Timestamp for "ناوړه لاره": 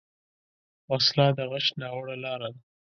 1.81-2.49